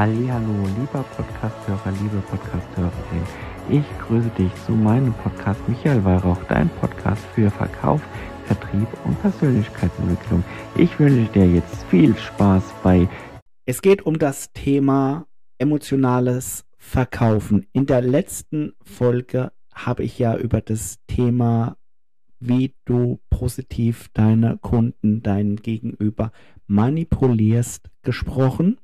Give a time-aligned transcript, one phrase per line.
[0.00, 3.22] Hallo, lieber Podcasthörer, liebe Podcasthörerin.
[3.68, 8.00] Ich grüße dich zu meinem Podcast Michael Weihrauch, dein Podcast für Verkauf,
[8.46, 10.42] Vertrieb und Persönlichkeitsentwicklung.
[10.74, 13.10] Ich wünsche dir jetzt viel Spaß bei.
[13.66, 15.26] Es geht um das Thema
[15.58, 17.66] emotionales Verkaufen.
[17.74, 21.76] In der letzten Folge habe ich ja über das Thema,
[22.38, 26.32] wie du positiv deine Kunden, deinen Gegenüber
[26.66, 28.78] manipulierst, gesprochen.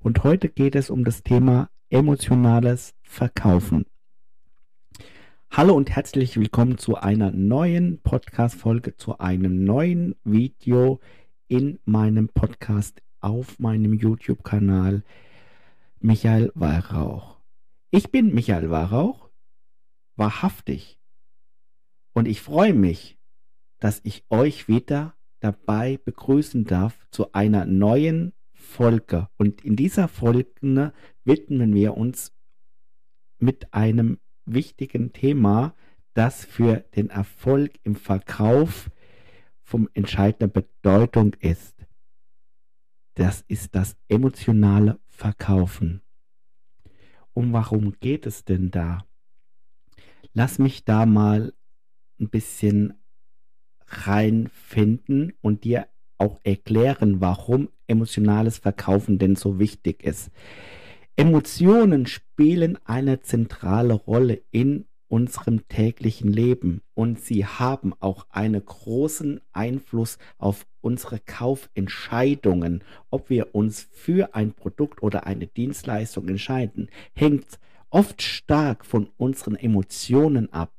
[0.00, 3.86] Und heute geht es um das Thema emotionales Verkaufen.
[5.50, 11.00] Hallo und herzlich willkommen zu einer neuen Podcast-Folge, zu einem neuen Video
[11.48, 15.04] in meinem Podcast auf meinem YouTube-Kanal
[16.00, 17.38] Michael Weihrauch.
[17.90, 19.30] Ich bin Michael Weihrauch,
[20.16, 20.98] wahrhaftig.
[22.12, 23.16] Und ich freue mich,
[23.78, 28.33] dass ich euch wieder dabei begrüßen darf zu einer neuen
[28.64, 29.28] Folge.
[29.36, 30.92] Und in dieser Folge
[31.24, 32.32] widmen wir uns
[33.38, 35.74] mit einem wichtigen Thema,
[36.14, 38.90] das für den Erfolg im Verkauf
[39.62, 41.74] von entscheidender Bedeutung ist.
[43.14, 46.02] Das ist das emotionale Verkaufen.
[47.32, 49.06] Um warum geht es denn da?
[50.32, 51.54] Lass mich da mal
[52.20, 52.94] ein bisschen
[53.86, 55.86] reinfinden und dir
[56.18, 60.30] auch erklären, warum emotionales Verkaufen denn so wichtig ist.
[61.16, 69.40] Emotionen spielen eine zentrale Rolle in unserem täglichen Leben und sie haben auch einen großen
[69.52, 72.82] Einfluss auf unsere Kaufentscheidungen.
[73.10, 79.54] Ob wir uns für ein Produkt oder eine Dienstleistung entscheiden, hängt oft stark von unseren
[79.54, 80.72] Emotionen ab.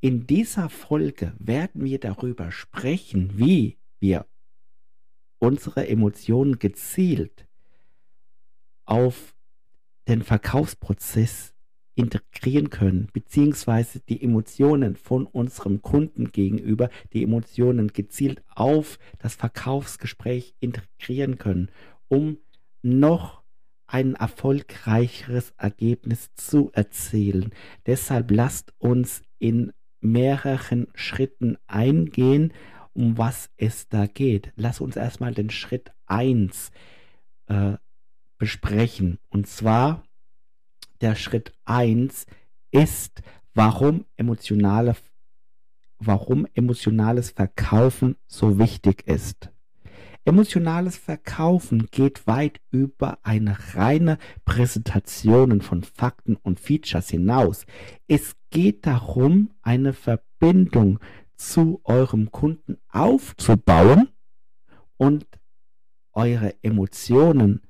[0.00, 4.24] In dieser Folge werden wir darüber sprechen, wie wir
[5.42, 7.48] unsere Emotionen gezielt
[8.84, 9.34] auf
[10.06, 11.52] den Verkaufsprozess
[11.96, 20.54] integrieren können, beziehungsweise die Emotionen von unserem Kunden gegenüber, die Emotionen gezielt auf das Verkaufsgespräch
[20.60, 21.70] integrieren können,
[22.06, 22.38] um
[22.82, 23.42] noch
[23.88, 27.50] ein erfolgreicheres Ergebnis zu erzielen.
[27.84, 32.52] Deshalb lasst uns in mehreren Schritten eingehen,
[32.94, 34.52] um was es da geht.
[34.56, 36.70] Lass uns erstmal den Schritt 1
[37.46, 37.74] äh,
[38.38, 39.18] besprechen.
[39.28, 40.02] Und zwar
[41.00, 42.26] der Schritt 1
[42.70, 43.22] ist,
[43.54, 44.96] warum emotionale,
[45.98, 49.50] warum emotionales Verkaufen so wichtig ist.
[50.24, 57.66] Emotionales Verkaufen geht weit über eine reine Präsentation von Fakten und Features hinaus.
[58.06, 61.00] Es geht darum, eine Verbindung
[61.36, 64.08] zu eurem Kunden aufzubauen
[64.96, 65.26] und
[66.12, 67.62] eure Emotionen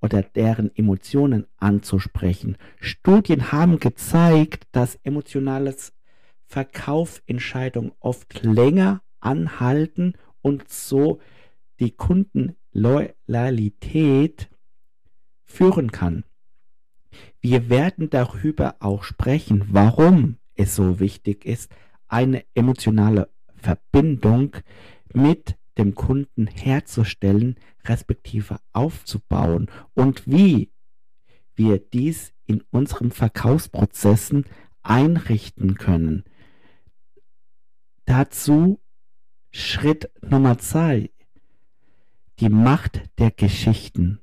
[0.00, 2.56] oder deren Emotionen anzusprechen.
[2.80, 5.92] Studien haben gezeigt, dass emotionales
[6.46, 11.20] Verkaufentscheidungen oft länger anhalten und so
[11.78, 14.50] die Kundenloyalität
[15.44, 16.24] führen kann.
[17.40, 21.70] Wir werden darüber auch sprechen, warum es so wichtig ist,
[22.10, 24.56] eine emotionale Verbindung
[25.12, 30.72] mit dem Kunden herzustellen, respektive aufzubauen und wie
[31.54, 34.44] wir dies in unseren Verkaufsprozessen
[34.82, 36.24] einrichten können.
[38.04, 38.80] Dazu
[39.52, 41.10] Schritt Nummer zwei.
[42.38, 44.20] Die Macht der Geschichten.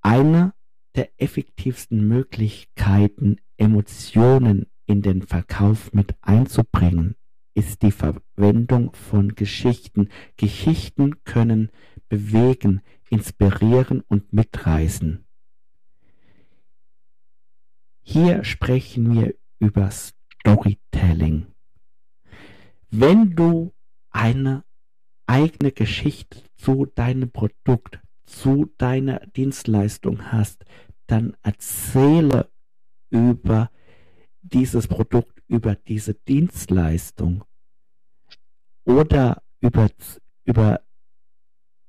[0.00, 0.54] Eine
[0.94, 7.16] der effektivsten Möglichkeiten, Emotionen in den Verkauf mit einzubringen,
[7.54, 10.08] ist die Verwendung von Geschichten.
[10.36, 11.70] Geschichten können
[12.08, 15.24] bewegen, inspirieren und mitreißen.
[18.02, 21.46] Hier sprechen wir über Storytelling.
[22.90, 23.72] Wenn du
[24.10, 24.64] eine
[25.26, 30.64] eigene Geschichte zu deinem Produkt, zu deiner Dienstleistung hast,
[31.06, 32.50] dann erzähle
[33.10, 33.70] über
[34.42, 37.44] dieses Produkt über diese Dienstleistung
[38.84, 39.88] oder über,
[40.44, 40.80] über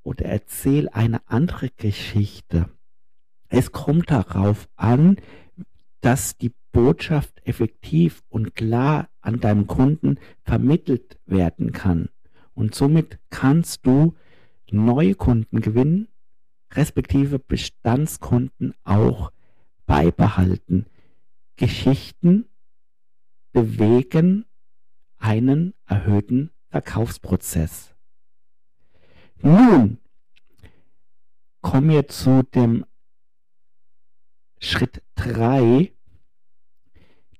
[0.04, 2.70] oder erzähl eine andere Geschichte.
[3.50, 5.18] Es kommt darauf an,
[6.02, 12.10] dass die Botschaft effektiv und klar an deinem Kunden vermittelt werden kann.
[12.54, 14.16] Und somit kannst du
[14.72, 16.08] neue Kunden gewinnen,
[16.74, 19.32] respektive Bestandskunden auch
[19.86, 20.88] beibehalten.
[21.56, 22.46] Geschichten
[23.52, 24.46] bewegen
[25.18, 27.94] einen erhöhten Verkaufsprozess.
[29.42, 30.00] Nun,
[31.62, 32.86] kommen wir zu dem
[34.60, 35.92] Schritt 3,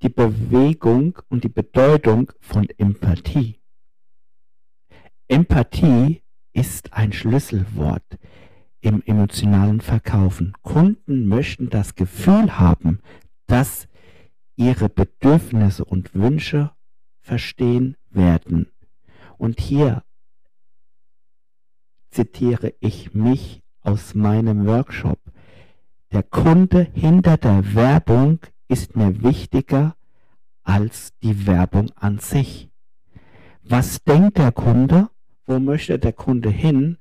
[0.02, 3.60] die Bewegung und die Bedeutung von Empathie.
[5.28, 6.22] Empathie
[6.52, 8.20] ist ein Schlüsselwort
[8.82, 10.54] im emotionalen Verkaufen.
[10.62, 13.02] Kunden möchten das Gefühl haben,
[13.48, 13.88] dass
[14.56, 16.72] ihre Bedürfnisse und Wünsche
[17.22, 18.68] verstehen werden.
[19.38, 20.04] Und hier
[22.12, 25.20] zitiere ich mich aus meinem Workshop.
[26.12, 29.96] Der Kunde hinter der Werbung ist mir wichtiger
[30.64, 32.70] als die Werbung an sich.
[33.64, 35.10] Was denkt der Kunde?
[35.46, 36.98] Wo möchte der Kunde hin?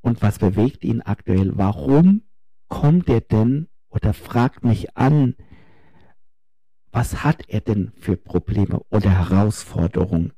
[0.00, 1.52] Und was bewegt ihn aktuell?
[1.56, 2.22] Warum
[2.68, 5.34] kommt er denn oder fragt mich an,
[6.92, 10.32] was hat er denn für Probleme oder Herausforderungen?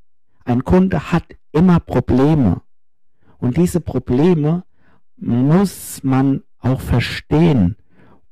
[0.44, 2.62] Ein Kunde hat immer Probleme.
[3.38, 4.64] Und diese Probleme
[5.16, 7.76] muss man auch verstehen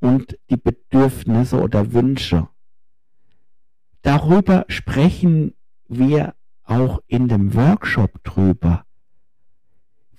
[0.00, 2.48] und die Bedürfnisse oder Wünsche.
[4.02, 5.54] Darüber sprechen
[5.88, 6.34] wir
[6.64, 8.84] auch in dem Workshop drüber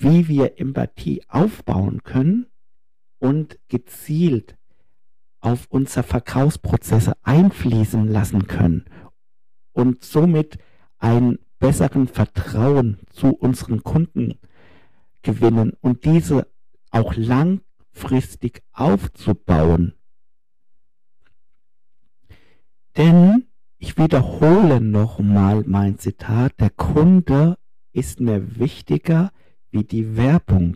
[0.02, 2.48] wie wir Empathie aufbauen können
[3.20, 4.58] und gezielt
[5.42, 8.86] auf unsere Verkaufsprozesse einfließen lassen können
[9.74, 10.58] und somit
[10.98, 14.40] einen besseren Vertrauen zu unseren Kunden
[15.22, 16.48] gewinnen und diese
[16.92, 19.94] auch langfristig aufzubauen.
[22.98, 23.48] Denn
[23.78, 27.58] ich wiederhole nochmal mein Zitat, der Kunde
[27.94, 29.32] ist mir wichtiger
[29.72, 30.76] wie die Werbung,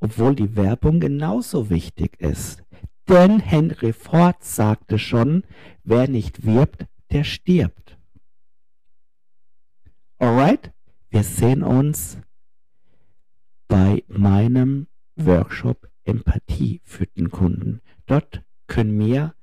[0.00, 2.63] obwohl die Werbung genauso wichtig ist.
[3.08, 5.44] Denn Henry Ford sagte schon,
[5.82, 7.98] wer nicht wirbt, der stirbt.
[10.18, 10.72] Alright,
[11.10, 12.18] wir sehen uns
[13.68, 14.86] bei meinem
[15.16, 17.80] Workshop Empathie für den Kunden.
[18.06, 19.34] Dort können wir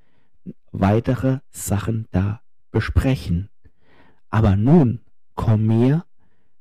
[0.72, 3.48] weitere Sachen da besprechen.
[4.28, 5.00] Aber nun
[5.34, 6.04] kommen wir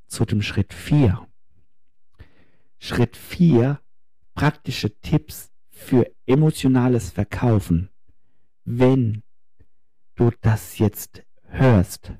[0.07, 1.27] zu dem Schritt 4.
[2.79, 3.79] Schritt 4.
[4.33, 5.50] Praktische Tipps
[5.81, 7.89] für emotionales Verkaufen.
[8.63, 9.23] Wenn
[10.15, 12.13] du das jetzt hörst.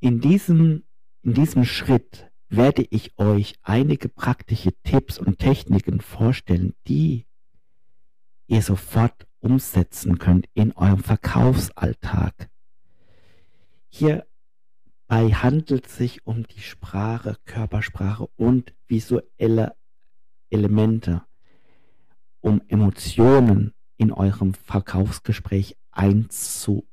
[0.00, 0.84] In diesem,
[1.22, 7.26] in diesem Schritt werde ich euch einige praktische Tipps und Techniken vorstellen, die
[8.46, 12.48] ihr sofort umsetzen könnt in eurem Verkaufsalltag.
[13.88, 14.26] Hier
[15.08, 19.74] bei handelt sich um die Sprache, Körpersprache und visuelle
[20.50, 21.22] Elemente,
[22.40, 26.86] um Emotionen in eurem Verkaufsgespräch einzubauen.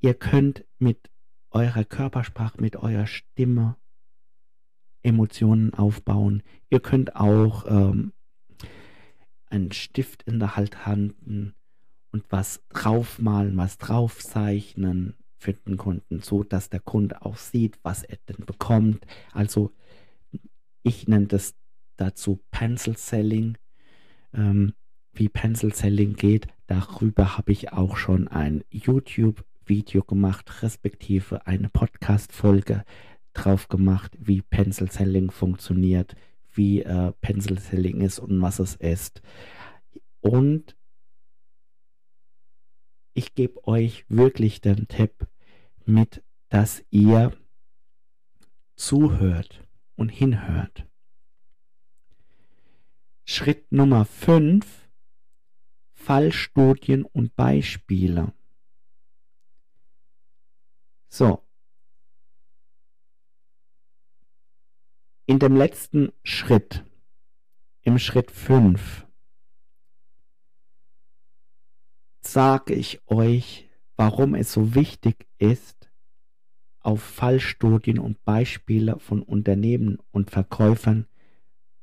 [0.00, 1.10] Ihr könnt mit
[1.50, 3.76] eurer Körpersprache, mit eurer Stimme
[5.02, 6.42] Emotionen aufbauen.
[6.70, 8.12] Ihr könnt auch ähm,
[9.46, 11.54] einen Stift in der Hand halten
[12.12, 18.02] und was draufmalen, was draufzeichnen für den Kunden, so dass der Kunde auch sieht, was
[18.02, 19.06] er denn bekommt.
[19.32, 19.72] Also
[20.88, 21.54] ich nenne das
[21.96, 23.56] dazu Pencil Selling.
[24.32, 24.74] Ähm,
[25.12, 32.84] wie Pencil Selling geht, darüber habe ich auch schon ein YouTube-Video gemacht, respektive eine Podcast-Folge
[33.32, 36.14] drauf gemacht, wie Pencil Selling funktioniert,
[36.52, 39.22] wie äh, Pencil Selling ist und was es ist.
[40.20, 40.76] Und
[43.14, 45.26] ich gebe euch wirklich den Tipp
[45.84, 47.32] mit, dass ihr
[48.76, 49.67] zuhört
[49.98, 50.86] und hinhört.
[53.24, 54.88] Schritt Nummer 5.
[55.92, 58.32] Fallstudien und Beispiele.
[61.08, 61.44] So.
[65.26, 66.84] In dem letzten Schritt,
[67.82, 69.06] im Schritt 5,
[72.22, 75.77] sage ich euch, warum es so wichtig ist,
[76.88, 81.04] auf Fallstudien und Beispiele von Unternehmen und Verkäufern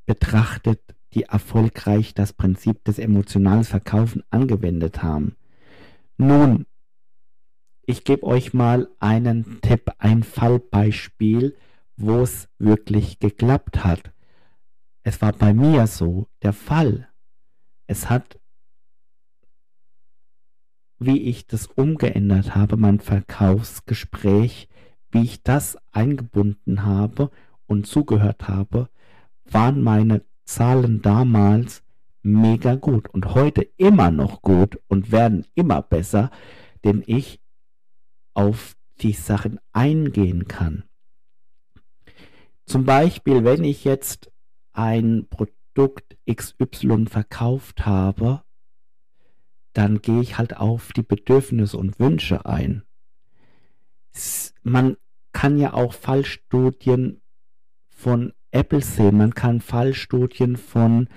[0.08, 0.82] betrachtet,
[1.14, 5.36] die erfolgreich das Prinzip des emotionalen Verkaufen angewendet haben.
[6.18, 6.66] Nun,
[7.86, 11.56] ich gebe euch mal einen Tipp, ein Fallbeispiel,
[11.98, 14.12] wo es wirklich geklappt hat.
[15.04, 17.08] Es war bei mir so der Fall.
[17.86, 18.40] Es hat
[20.98, 24.70] wie ich das umgeändert habe, mein Verkaufsgespräch,
[25.16, 27.32] wie ich das eingebunden habe
[27.68, 28.90] und zugehört habe,
[29.46, 31.84] waren meine Zahlen damals
[32.22, 36.32] mega gut und heute immer noch gut und werden immer besser,
[36.84, 37.40] denn ich
[38.34, 40.84] auf die Sachen eingehen kann.
[42.66, 44.32] Zum Beispiel, wenn ich jetzt
[44.74, 48.42] ein Produkt XY verkauft habe,
[49.72, 52.84] dann gehe ich halt auf die Bedürfnisse und Wünsche ein.
[54.64, 54.98] Man
[55.36, 57.22] kann ja auch Fallstudien
[57.90, 61.10] von Apple sehen, man kann Fallstudien von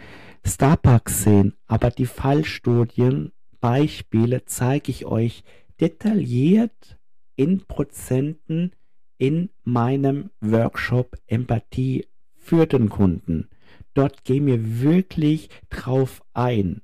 [0.45, 5.45] Starbucks sehen, aber die Fallstudien, Beispiele zeige ich euch
[5.81, 6.99] detailliert
[7.37, 8.73] in Prozenten
[9.19, 13.49] in meinem Workshop Empathie für den Kunden.
[13.95, 16.83] Dort gehen wir wirklich drauf ein.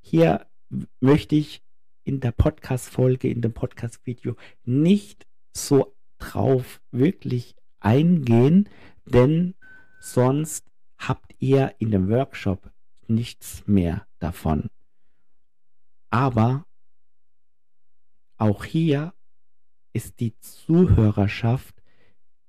[0.00, 0.46] Hier
[1.00, 1.62] möchte ich
[2.04, 5.95] in der Podcast-Folge, in dem Podcast-Video nicht so
[6.26, 8.68] drauf wirklich eingehen,
[9.04, 9.54] denn
[10.00, 10.66] sonst
[10.98, 12.70] habt ihr in dem Workshop
[13.06, 14.70] nichts mehr davon.
[16.10, 16.66] Aber
[18.38, 19.14] auch hier
[19.92, 21.82] ist die Zuhörerschaft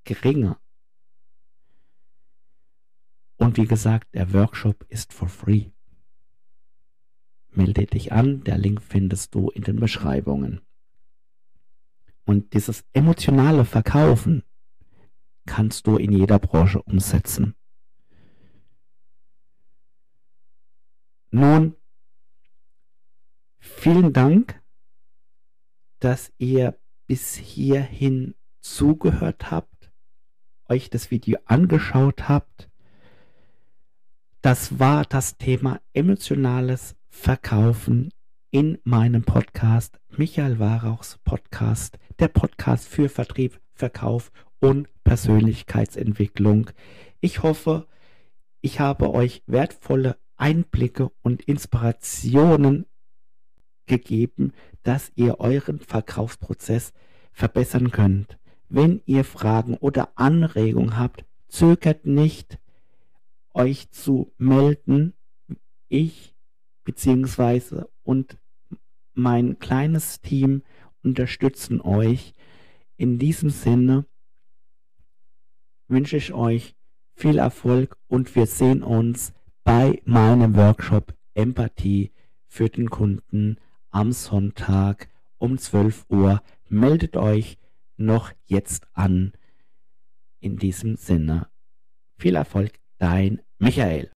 [0.04, 0.58] geringer.
[3.36, 5.70] Und wie gesagt, der Workshop ist for free.
[7.50, 10.60] Melde dich an, der Link findest du in den Beschreibungen.
[12.28, 14.42] Und dieses emotionale Verkaufen
[15.46, 17.54] kannst du in jeder Branche umsetzen.
[21.30, 21.74] Nun,
[23.58, 24.60] vielen Dank,
[26.00, 29.90] dass ihr bis hierhin zugehört habt,
[30.68, 32.68] euch das Video angeschaut habt.
[34.42, 38.12] Das war das Thema emotionales Verkaufen
[38.50, 46.70] in meinem Podcast, Michael Warauchs Podcast, der Podcast für Vertrieb, Verkauf und Persönlichkeitsentwicklung.
[47.20, 47.86] Ich hoffe,
[48.60, 52.86] ich habe euch wertvolle Einblicke und Inspirationen
[53.86, 56.92] gegeben, dass ihr euren Verkaufsprozess
[57.32, 58.38] verbessern könnt.
[58.68, 62.58] Wenn ihr Fragen oder Anregungen habt, zögert nicht,
[63.54, 65.14] euch zu melden.
[65.88, 66.34] Ich
[66.84, 67.84] bzw.
[68.02, 68.38] und
[69.14, 70.62] mein kleines Team
[71.08, 72.34] unterstützen euch.
[72.96, 74.06] In diesem Sinne
[75.88, 76.74] wünsche ich euch
[77.14, 79.32] viel Erfolg und wir sehen uns
[79.64, 82.12] bei meinem Workshop Empathie
[82.46, 83.56] für den Kunden
[83.90, 86.42] am Sonntag um 12 Uhr.
[86.68, 87.58] Meldet euch
[87.96, 89.32] noch jetzt an.
[90.40, 91.48] In diesem Sinne
[92.16, 94.06] viel Erfolg, dein Michael.